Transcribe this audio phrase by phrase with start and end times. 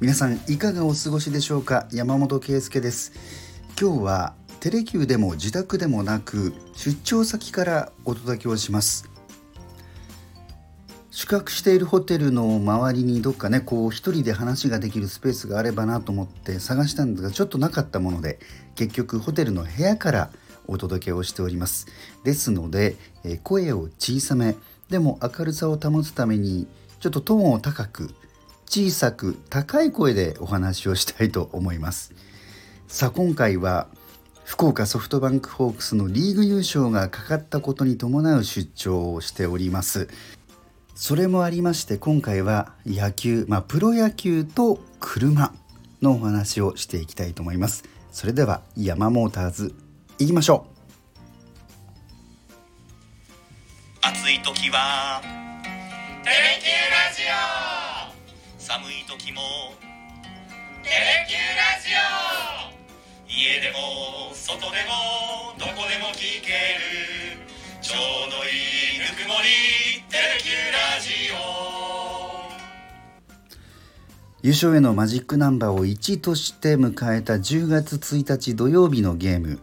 [0.00, 1.86] 皆さんいかがお過ごしでしょうか？
[1.92, 3.12] 山本圭介です。
[3.78, 9.10] 今日はテレキューでも自宅でもなく出張先からお届けをします。
[11.10, 18.38] 宿泊しているホテルの周りにどっかねこう一人で話ができるスペースがあればなと思って探したんですがちょっとなかったもので
[18.76, 20.30] 結局ホテルの部屋から
[20.66, 21.88] お届けをしております。
[22.24, 24.56] ですので、え声を小さめ
[24.88, 26.66] でも明るさを保つために
[27.00, 28.14] ちょっとトーンを高く
[28.70, 32.14] 小さく高い声でお話をしたいと思います。
[32.86, 33.88] さあ今回は
[34.44, 40.08] 福岡ソフトバンクホークスのリーグ優勝がかかったことに伴う出張をしております。
[40.94, 45.52] それもありまして今回は野球、まあ、プロ野球と車
[46.00, 47.82] のお話をしていきたいと思います。
[48.12, 49.74] それではヤマモーターズ
[50.20, 50.64] 行きましょ
[54.02, 54.06] う。
[54.06, 55.20] 暑い時は
[56.22, 57.22] テレキューラジ
[57.76, 57.79] オ。
[58.70, 59.42] 寒い時も。
[60.84, 63.28] テレキューラジオ。
[63.28, 67.42] 家でも外でもどこでも聞ける。
[67.82, 69.48] ちょうどいいぬくもり。
[70.08, 71.50] テレキューラジオ。
[74.42, 79.58] 優勝へのマジックナンバーを1として迎えた10月1日土曜日のゲーム、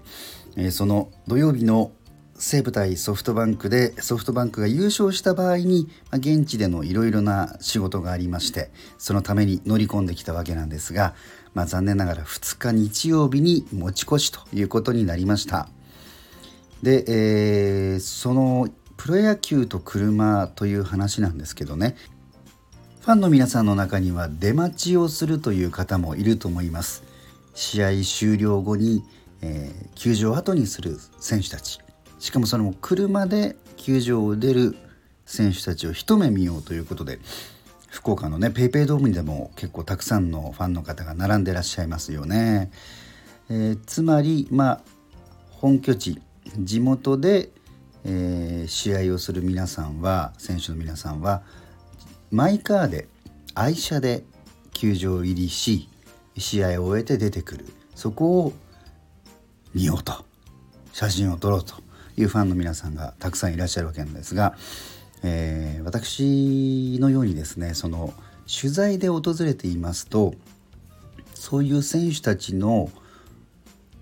[0.57, 1.93] えーその土曜日の
[2.39, 11.15] 西武対ソフトバンクでソフトバンクが優勝した場合に、ま現地でのいろいろな仕事がありましてそのために乗り込んできたわけなんですが、
[11.55, 15.67] まあ、残念ながら2日日曜日に持ち越しということになりました。
[16.83, 21.95] で、えーそのプロ野球と車という話なんですけどね
[23.01, 27.03] ファンの皆さんの中には出待ちをするという方もいると思います
[27.53, 29.03] 試合終了後に、
[29.41, 31.79] えー球場を後にする選手たち
[32.19, 34.75] しかもそれも車で球場を出る
[35.25, 37.19] 選手たちを一目見ようということで
[37.89, 42.71] 福岡のね PayPay ドームにでも結構たくさんのファンの方が並んでらっしゃいますよね、
[43.49, 44.81] えーつまりまあ
[45.51, 46.21] 本拠地
[46.59, 47.49] 地元で、
[48.05, 51.41] えー試合をする皆さんは選手の皆さんは
[52.31, 53.07] マイカーで
[53.55, 54.23] 愛車で
[54.73, 55.89] 球場入りし
[56.37, 57.65] 試合を終えて出てくる。
[57.95, 58.53] そこを
[59.73, 60.25] 見ようと。
[60.93, 61.75] 写真を撮ろうと。
[62.17, 64.55] いうファンの皆さんがたくさんいらっしゃるわけなんですが、
[65.23, 68.13] えー私のようにですねその
[68.45, 70.33] 取材で訪れていますと
[71.33, 72.89] そういう選手たちの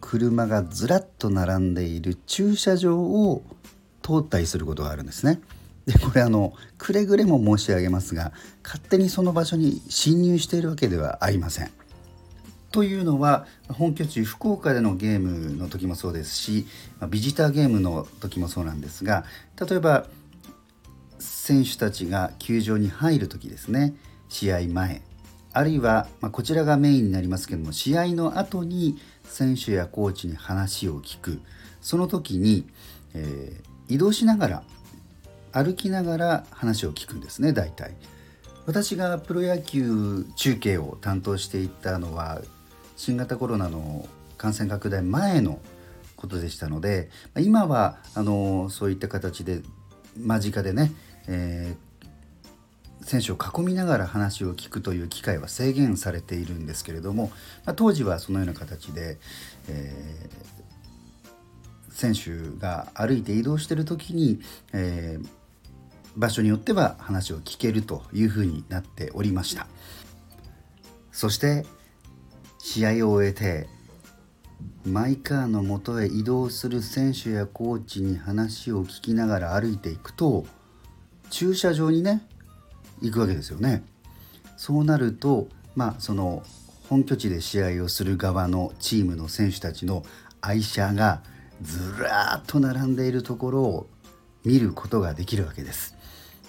[0.02, 3.44] 車がずらっと並んでいる駐車場を
[4.02, 5.42] 通ったりすることがあるんですね。
[5.86, 8.32] でこれあのくれぐれも申し上げますが
[8.64, 11.72] 勝手にその場所に侵入しているわけではありません。
[12.76, 16.68] というのは本拠地福岡でのゲームの時もそうですし
[17.10, 19.24] ビジターゲームの時もそうなんですが
[19.60, 20.06] 例えば
[21.18, 23.96] 選手たちが球場に入る時ですね
[24.28, 25.02] 試合前
[25.54, 31.42] あるいは、まあ、こちらがメインになりますけども試合の後に選手やコーチに話を聞く。
[31.82, 32.68] その時に、
[33.14, 34.64] えー移動しながら
[35.52, 37.96] 歩きながら話を聞くんですね大体。
[38.66, 42.42] 私がプロ野球中継を担当していたのは
[42.96, 44.08] 新型コロナの
[44.38, 45.60] 感染拡大前の
[46.16, 49.62] ことでしたので今はあのそういった形で
[50.18, 50.92] 間近でね、
[51.28, 51.86] えー
[53.02, 57.32] 選手を囲みながら話を聞くという機会は制限されているんですけれども、
[57.64, 59.18] まあ当時はそのような形で、
[59.70, 60.56] えー
[61.92, 64.40] 選手が歩いて移動している時に、
[64.74, 65.28] えー
[66.18, 69.68] 場所によっては話を聞けるというふうになっておりました。
[71.12, 71.66] そして
[72.66, 73.68] 試合を終えて
[74.86, 80.48] マイカーの元へ移動する選手やコーチに話を聞きながら歩いていくと
[81.30, 82.28] 駐車場にね
[83.04, 83.84] 行くわけですよね。
[84.58, 86.42] そうなるとまあその
[86.90, 90.04] 本拠地で試合をする側のチームの選手たちの
[90.42, 91.22] 愛車が
[91.62, 93.88] ずらーっと並んでいるところを
[94.44, 95.96] 見ることができるわけです。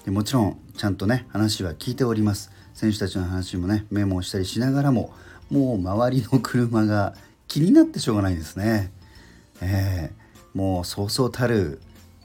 [0.06, 2.50] でもちろんちゃんとね話は聞いております。
[2.72, 5.12] 選手たちの話もねメモをしたりしながらも
[5.50, 7.14] もう周りの車が
[7.48, 8.92] 気になってしょうがないですね。
[9.60, 10.26] えー
[10.56, 11.82] もうそうそうたる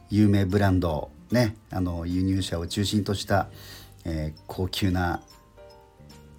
[0.10, 3.50] 有名ブランドねあの輸入車を中心とした、
[4.06, 5.22] えー高級な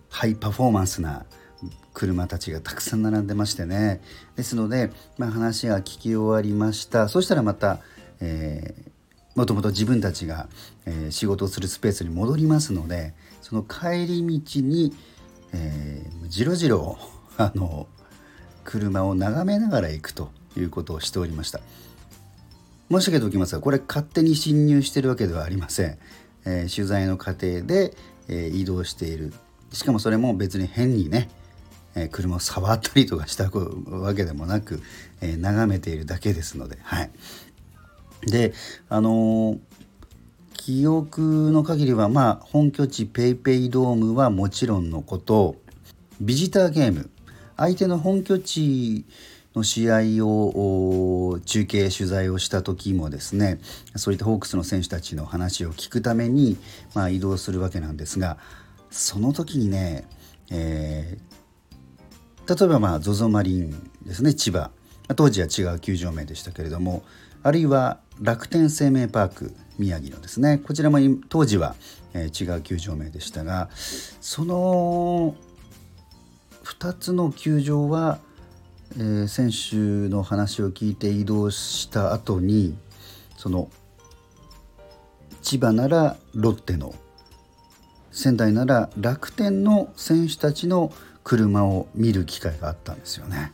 [0.08, 1.26] ハイパフォーマンスな
[1.93, 4.00] 車たちがたくさん並んでましてね。
[4.37, 7.08] ですので、まあ、話が聞き終わりました。
[7.08, 7.81] そしたらまた、
[8.20, 8.93] えー
[9.34, 10.49] もともと自分たちが、
[10.87, 14.94] えー仕事をするスペースに戻りますのでその帰り道に、
[15.53, 16.99] えーじろじろ
[17.37, 17.87] あの
[18.65, 21.61] 車を眺めながら行くということをしておりました。
[22.91, 25.99] 申し上げておきますがこれ勝手に侵入してるわけではありません、
[26.45, 27.95] えー取材の過程で、
[28.29, 29.33] えー移動している。
[29.73, 31.29] しかもそれも別に変にね、
[31.95, 34.83] えー、車を触ったりとかしたわけでもなく、
[35.21, 36.79] え、眺めているだけですので。
[36.83, 37.11] はい。
[38.27, 38.53] で
[38.89, 39.59] あの、
[40.64, 45.56] 記憶の限りはまあ本拠地 PayPay ドームはもちろんのこと。
[46.20, 47.11] ビジターゲーム。
[47.56, 49.05] 相手の本拠地
[49.56, 53.59] の試合を中継取材をした時もですね
[53.97, 56.56] そういったホークスの選手たちの話を聞くために、
[56.94, 58.38] まあ、移動するわけなんですが
[58.88, 60.05] その時にね、
[60.53, 64.70] えー、例えばまあ ZOZO マリンですね千葉。
[65.17, 67.03] 当時は違う球場名でしたけれども
[67.43, 70.99] あるいは楽天生命パーク宮城のですねこちらも
[71.29, 71.75] 当時は、
[72.15, 75.35] えー、違う球場名でしたがその
[76.65, 78.19] 2つの球場は、
[78.97, 79.77] えー、選手
[80.09, 82.77] の話を聞いて移動した後に
[83.37, 83.69] その
[85.43, 86.94] 千葉ならロッテの
[88.12, 90.93] 仙台なら楽天の選手たちの
[91.25, 93.53] 車を見る機会があったんですよね。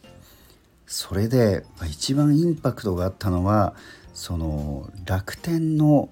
[0.88, 3.74] それで一番インパクトがあったのは
[4.14, 6.08] その楽天の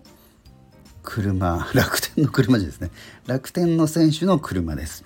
[1.03, 2.91] 車 楽天の車ですね
[3.27, 5.05] 楽天の選手の車です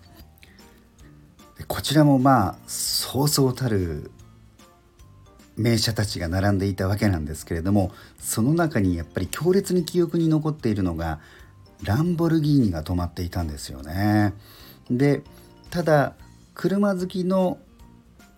[1.69, 4.11] こちらもまあそうそうたる
[5.57, 11.21] 名車たちが並んでいたわけなんですけれどもその中にやっぱり強烈に記憶に残っているのが
[11.85, 14.35] ランボルギーニが止まっていたんですよね。
[14.91, 15.23] で
[15.71, 16.17] ただ
[16.55, 17.59] 車好きの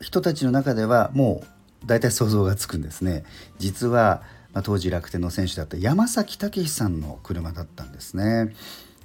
[0.02, 1.43] 人たちの中ではも
[1.82, 3.25] う大体想像がつくんですね。
[3.58, 4.22] 実は、
[4.52, 8.54] まあ、当時楽天の選手だった山崎武さんの車だったんですね。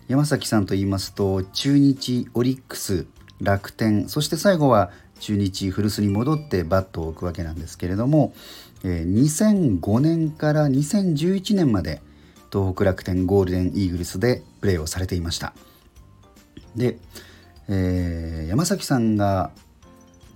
[0.07, 3.07] 山崎さんと言いますと中日オリックス
[3.41, 8.33] 楽天そして最後は中日古巣に戻ってバットを置くわけなんですけれども、
[8.83, 9.13] えー、
[9.81, 12.01] 2005年から2011年まで
[12.51, 15.53] 東北楽天ゴールデンイーグルスでプレーをされていました
[16.75, 16.97] で、
[17.67, 19.51] えー、山崎さんが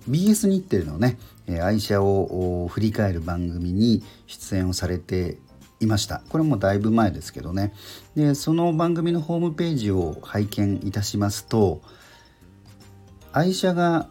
[0.08, 1.18] BS 日テレのね
[1.62, 5.38] 愛車を振り返る番組に出演をされて
[5.80, 6.22] いました。
[6.28, 7.72] これもだいぶ前ですけどね。
[8.14, 11.82] でその番組のホームページを拝見いたしますと
[13.32, 14.08] 愛車が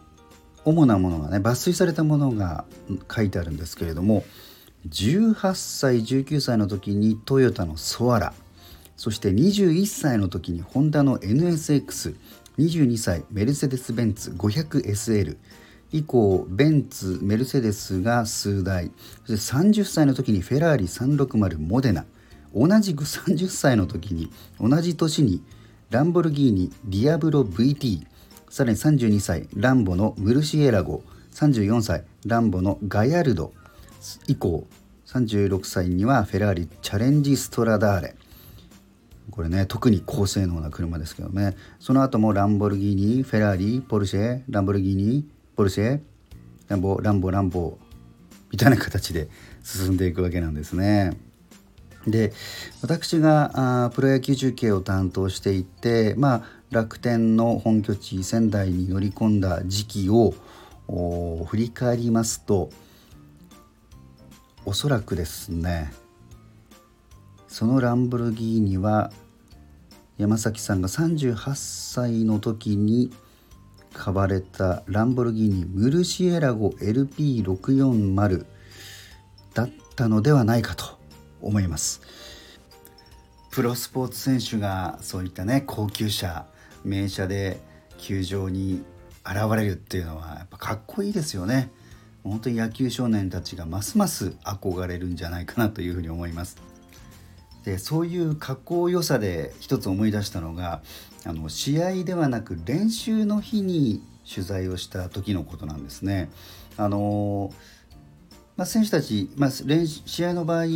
[0.64, 2.64] 主なものがね抜粋されたものが
[3.14, 4.24] 書いてあるんですけれども
[4.88, 8.34] 18歳19歳の時にトヨタのソアラ
[8.96, 15.36] そして21歳の時にホンダの NSX22 歳メルセデス・ベンツ 500SL
[15.92, 18.90] 以降ベンツメルセデスが数台。
[19.26, 22.04] そして30歳の時にフェラーリ360モデナ。
[22.54, 24.30] 同じく30歳の時に
[24.60, 25.42] 同じ年に
[25.90, 28.06] ランボルギーニディアブロ VT
[28.50, 31.02] さらに32歳ランボのムルシエラゴ。
[31.32, 33.52] 34歳ランボのガヤルド。
[34.26, 34.66] 以降
[35.06, 38.14] 36歳にはフェラーリチャレンジストラダーレ。
[39.30, 41.56] これね特に高性能な車ですけどね。
[41.78, 46.00] その後もランボルギーニフェラーリポルシェランボルギーニポルシェ
[46.68, 47.78] ランボランボランボ
[48.50, 49.28] みたいな形で
[49.62, 51.16] 進んでいくわけなんですね。
[52.06, 52.32] で
[52.82, 60.34] 私があプロ野球中継を担当していて、まあ、楽天の本拠地仙台に乗り込んだ時期を
[61.46, 62.70] 振り返りますと
[64.64, 65.92] おそらくですね
[67.46, 69.12] そのランボルギーニは
[70.18, 73.10] 山崎さんが38歳の時に
[73.92, 78.46] 買われたランボルギーニムルシエラゴ LP640
[79.54, 80.84] だったのではないかと
[81.40, 82.00] 思います
[83.50, 86.46] プロスポーツ選手がそういったね高級車
[86.84, 87.60] 名車で
[87.98, 88.82] 球場に
[89.24, 91.70] 現れるっていうのはやっぱかっこいいですよね
[92.24, 96.71] 本当に野球少年たちがますます憧れるんじゃないかなというふうに思います。
[97.64, 100.82] でそういう格好良さで一つ思い出したのが
[101.24, 106.30] あの試合ではなく練習の日に取材をした時のことなんですね。
[106.76, 107.52] あの
[108.56, 110.66] まあ、選手たち、まあ、練試合の場合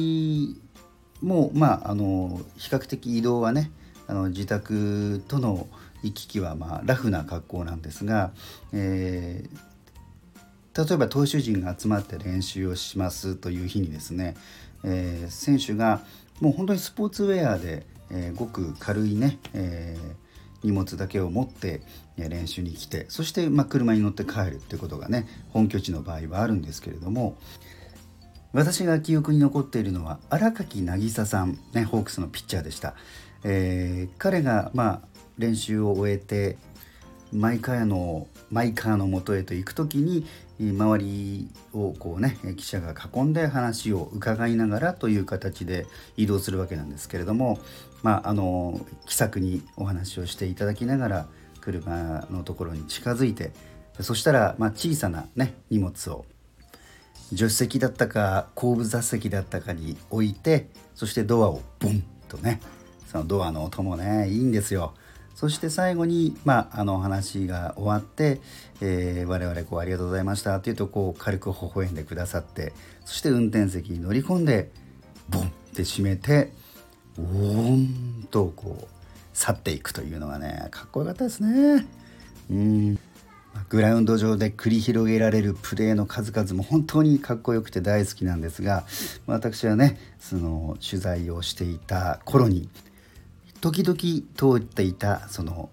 [1.21, 3.71] も、まあ、あの比較的移動はね
[4.07, 5.69] あの自宅との
[6.03, 8.33] 行き来はまあラフな格好なんですが、
[8.73, 9.59] えー、
[10.77, 14.37] 例えば投手陣が集まって練習をしますという日にですね、
[14.85, 16.03] えー、選手が
[16.41, 21.81] もう本当にスポーツウェアで、えー、ごく軽いね、えー、荷物だけを持って
[22.19, 27.37] 練習に来てそして、まあ、車に乗って帰るっていうことがね本拠地の場合はあるんですけれども
[28.53, 32.95] 私が記憶に残っているのは荒垣渚さん、ね、ホークスのピッチャーでした、
[33.45, 35.01] えー、彼が、まあ、
[35.39, 36.57] 練習を終えて
[37.33, 40.27] マイカーのマイカーの元へと行く時に
[40.59, 45.87] 周りをこうね記者が囲んで話を伺いながらという形で
[46.17, 47.59] 移動するわけなんですけれども
[48.03, 51.27] まああの気さくにお話をしていただきながら
[51.61, 53.53] 車のところに近づいて
[54.01, 56.27] そしたら、まあ、小さな、ね、荷物を
[57.31, 62.61] 助手席だったか後部座席だったかに置いてそしてドアをボンとね
[63.07, 64.95] そのドアの音もねいいんですよ。
[65.37, 68.41] そして最後に、まあ、あの話が終わって、
[68.81, 72.73] えー、我々こうありがとうございましたっていうとこう軽く微笑んでくださって
[73.05, 74.71] そして運転席に乗り込んで
[75.29, 76.53] ボンって閉めて
[77.19, 78.87] ウォーンとこう
[79.35, 81.87] 去っていくというのがねかっこよかったですね。
[82.51, 82.99] うん
[83.69, 88.85] グラウンド上で繰り広げられるプレーの数々も本当にかっこよくて大好きなんですが
[89.27, 92.69] 私はねその取材をしていた頃に
[93.61, 93.97] 時々
[94.37, 95.71] 通っていたその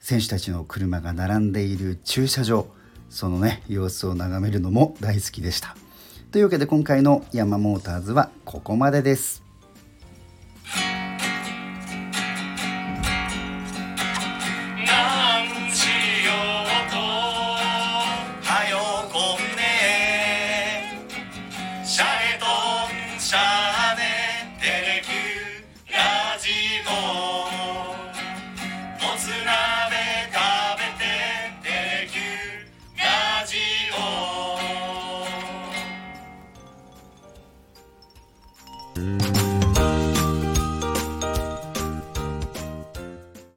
[0.00, 2.68] 選手たちの車が並んでいる駐車場
[3.10, 5.76] そのね様子を眺めるのも大好きでした。
[6.32, 9.42] というわけで今回のヤマモーターズはここまでです。
[21.84, 22.46] シャレト
[23.16, 23.65] ンシャレ